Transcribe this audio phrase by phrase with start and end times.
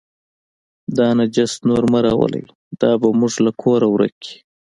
[0.97, 2.43] دا نجس نور مه راولئ،
[2.81, 4.35] دا به موږ له کوره ورک کړي.